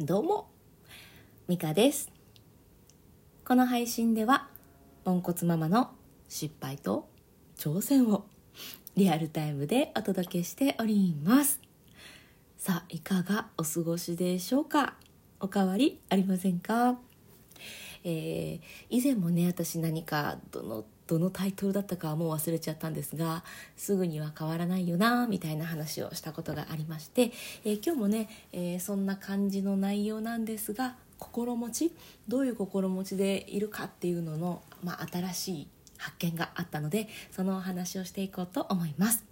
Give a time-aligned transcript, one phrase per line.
[0.00, 0.48] どうも
[1.48, 2.12] ミカです。
[3.44, 4.46] この配信では
[5.02, 5.90] ポンコツママの
[6.28, 7.08] 失敗と
[7.58, 8.24] 挑戦を
[8.94, 11.60] リアルタイムでお届けしております。
[12.58, 14.94] さあいかがお過ごしでしょうか？
[15.40, 16.96] おかわりありませんか？
[18.04, 18.60] えー、
[18.90, 23.42] 以前もね私何かどのどのタイトルだったかはもう忘れちゃったんですが
[23.76, 27.32] すぐには変わらないよなみたいな話をしたことがありまして、
[27.64, 31.92] えー、今日もね、えー、そんな感じの内容なんですが心持ち
[32.28, 39.24] どういう心持ちでいるかっていうのの、まあ、新しい発見があったのでそのお話をしていこうと思います。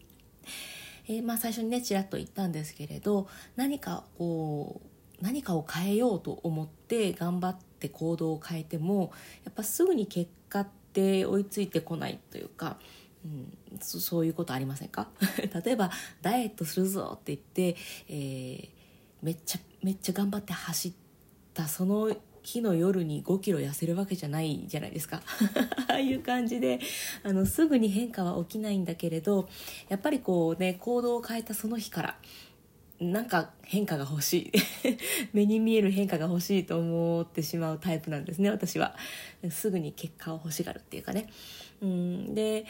[1.08, 9.12] えー、まあ、最初にねちらっと言ったんですけれど何かこう何かを変えようと思って頑張って行動を変えても
[9.45, 12.78] やっぱすぐに結果って追いついてこないというか、
[13.24, 15.09] うん、そそういうことありませんか？
[15.64, 15.91] 例えば
[16.22, 17.77] ダイエットするぞって言って、
[18.09, 18.69] えー、
[19.22, 20.92] めっちゃめっちゃ頑張って走っ
[21.55, 25.20] たその日の夜に5キロ痩せるわけじゃないじゃないですか。
[25.89, 26.78] ああいう感じで
[27.24, 29.48] あのすぐに変化は起きないんだけれど
[29.89, 32.19] やっぱりこうね行動を変えたその日から
[33.00, 34.52] なんか変化が欲しい。
[35.33, 38.97] 目に見える変化が欲しいと思ってしまうタイプなんですね私は。
[39.50, 41.28] すぐに結果を欲しがるっていうかね。
[41.83, 42.34] うん。
[42.34, 42.64] で、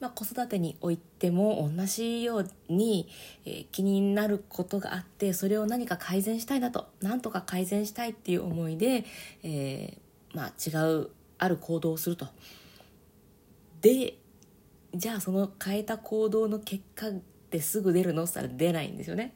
[0.00, 3.06] まあ、子育てにおいても同じように、
[3.44, 9.04] えー、気になることがあってそれを何か改善したいなとなんとか改善したいっていう思いで、
[9.42, 12.28] えー、まあ、違うある行動をすると。
[13.82, 14.16] で
[14.94, 17.10] じゃあその変えた行動の結果
[17.50, 18.22] ってすぐ出るの？
[18.22, 19.34] って言ったら出ないんですよね。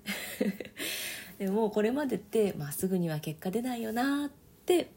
[1.38, 4.30] でもこれまでってまあすぐには結果出ないよなっ
[4.64, 4.92] て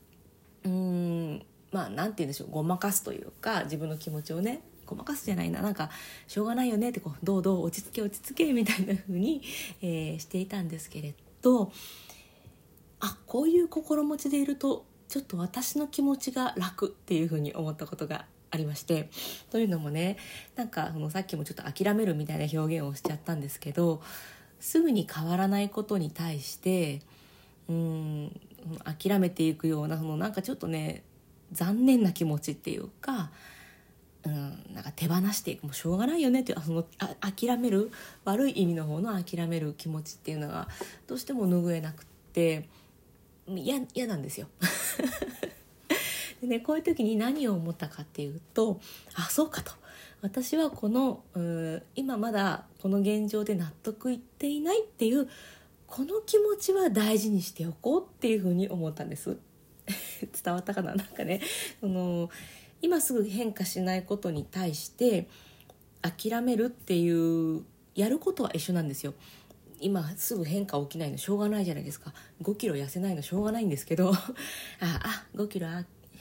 [0.63, 2.51] うんまあ何て言うんでしょう。
[2.51, 5.63] ごまかすというか自分の気持ちをねごまかすじゃないな。
[5.63, 5.89] なんか
[6.27, 9.41] しょうがないよねってこうどうどう落ち着け落ち着けみたいな風に、
[9.81, 11.71] えー、していたんですけれど
[12.99, 19.09] あこういう心持ちでいるとちょっと私の気持ちが楽っていう風に思ったことがありまして
[19.49, 20.17] というのもね
[20.55, 24.01] なんかそのさっきもちょっと諦めるみたいな表現をしちゃったんですけど
[24.59, 27.01] すぐに変わらないことに対して
[27.69, 28.31] うん
[28.83, 31.03] 諦めていくようなそのなんかちょっとね
[31.51, 33.31] 残念な気持ちっていうか,、
[34.25, 37.91] うん、なんか手放していくもうしょうがないよねっていうそのあ諦める
[38.25, 40.67] 悪い意味の方の諦める気持ちっていうのが
[41.07, 42.67] どうしても拭えなくって
[43.47, 44.47] 嫌なんですよ。
[46.41, 48.79] でねこういう時に何を思ったかっていうと
[49.15, 49.71] あそうかと。
[50.21, 51.23] 私はこの
[51.95, 55.29] 今まだこの現状で納得いっていないっていう
[55.85, 59.37] この気持ちは大事にしておこうっていうふうに思ったんです。
[60.43, 60.95] 伝わったかな？
[60.95, 61.41] なんかね
[61.79, 62.29] その
[62.81, 65.27] 今すぐ変化しないことに対して
[66.01, 67.63] 諦めるっていう
[67.95, 69.13] やることは一緒なんですよ。
[69.79, 72.13] 今すぐ変化起きないのしょうがないじゃないですか。
[72.41, 74.11] 5キロ痩せないのしょうがないんですけど。
[74.11, 74.15] あ
[74.81, 75.67] あ5キロ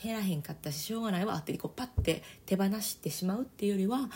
[0.06, 4.08] 減らへんかったししょうがないわってこうパッて手放してしまうっていうよりは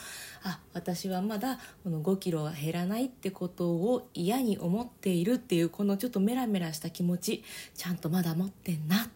[0.44, 7.42] あ私はまだこの5キロは減らないってことを嫌に思っているっていうこのちょっとメラメラした気持ち
[7.74, 9.08] ちゃんとまだ持ってんなっ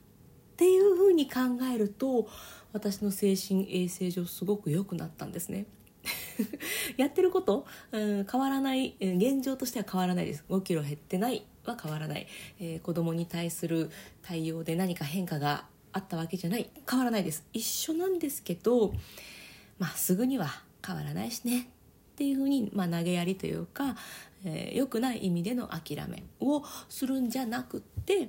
[0.56, 1.40] ていうふうに考
[1.72, 2.28] えると
[2.72, 5.66] 私の精神衛生上すごく良くなったんですね。
[6.98, 12.26] やってること、うん、変わらない現状としては変わらないです5キロ減ってないは変わらない、
[12.60, 13.90] えー、子供に対する
[14.20, 16.68] 対応で何か変化があったわけじゃない。
[16.88, 17.44] 変わらないです。
[17.52, 18.92] 一緒なんですけど
[19.78, 20.48] まあすぐには
[20.86, 21.70] 変わらないしね。
[22.14, 23.96] っていうふうに、まあ、投げやりというか、
[24.44, 28.28] えー、良くない意味での諦めをするんじゃなくって、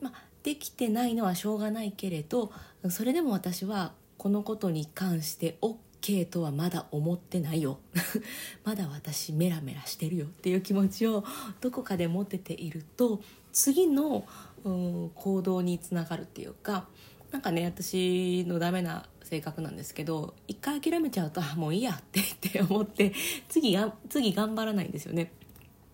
[0.00, 2.52] まあ、できてないのはしょうがないけれど
[2.90, 7.78] それでも私はこのことに関して OK とはまだ思ってないよ。
[8.64, 11.24] まだ私メラメラしてるよっていう気持ちを
[11.60, 13.20] どこかで持てていると
[13.52, 14.26] 次の
[14.64, 16.86] うん行動につながるっていうか
[17.30, 23.12] なんかね私のダメな性格なんですけど一回諦めちゃうともういいやってって思って
[23.48, 25.32] 次が次頑張らないんですよね。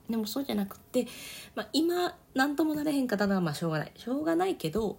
[0.09, 1.07] でもそうじゃなくって、
[1.55, 3.93] まあ、今何ともなれへんかったのはまあしょうがない。
[3.97, 4.99] しょうがないけど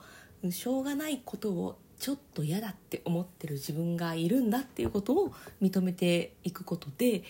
[0.50, 7.23] しょうがないことをちょっと嫌だって思ってる自分がいるんだっていうことを認めていくことで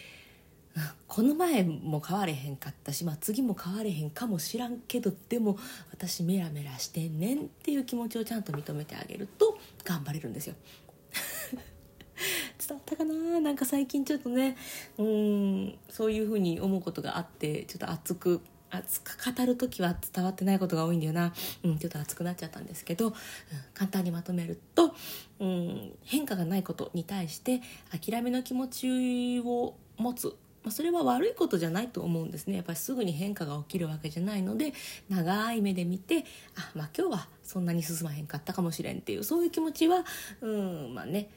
[1.07, 5.57] この前も変われへんかったし、まあ、次も変われへんかもしらんけどでも
[5.91, 10.55] 私メラメラしてんねんっていう気持ちをちゃんと認めてあげると頑張れるんですよ。
[12.67, 14.55] 伝わったかななんか最近ちょっとね
[14.97, 21.33] うんそういうふうに思うことがあってちょっと熱く熱く語る時は伝わってないことが多いんだよな、
[21.63, 23.13] うん、ちょっと熱くなっちゃったんですけど、うん、
[23.73, 24.93] 簡単にまとめると、
[25.39, 27.61] うん、変化がないことに対して
[27.91, 32.55] 諦めの気持ちを持つまあ、それは悪いことじゃないと思うんですね。
[32.55, 34.73] やっぱりすぐに変化が起きるわけじゃないので
[35.09, 36.25] 長い目で見て
[36.55, 40.03] あまあ今日はそんなに進まへんかったかもしれんっていうそういう気持ちは
[40.41, 41.29] うんまあね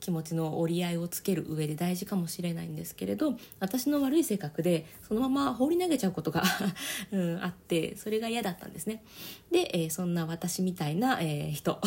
[0.00, 6.42] 気持ちの折り合いをつける上で大事かもしれないんですけれど私の悪い性格でそのまま放り投げちゃうことが
[7.12, 9.02] うん、あってそれが嫌だったんですね。
[9.50, 11.80] で、えー、そんな私みたいな、えー、人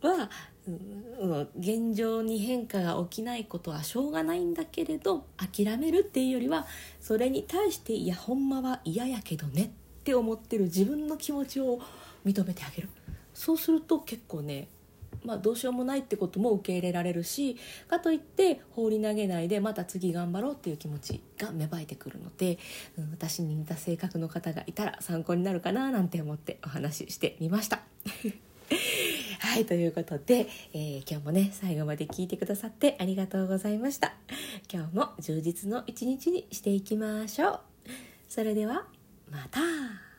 [0.00, 0.30] は、
[1.58, 6.66] 現状に変化が起きないことはしょうがないんだけれど諦めるっていうよりは
[7.00, 9.68] それに対していやほんまは嫌やけどねっ
[10.04, 11.80] て思ってる自分の気持ちを
[12.24, 12.88] 認めてあげる
[13.34, 14.68] そうすると結構ね
[15.24, 17.56] まあ、どうしようもないってことも受け入れられるし
[17.88, 22.58] かといって放り投げないでまた次頑張ろうっていう気持ちが芽生えてくるので、
[22.98, 27.80] うん、私に似た性格の方がいたら参考になるかななんて思ってお話ししてみました。
[29.54, 34.14] はいということで、えー、今日もね最後まで聞いてくださってありがとうございました。
[34.68, 37.60] 今日も充実の一日にしていきましょう。
[38.28, 38.84] それでは
[39.30, 40.13] また。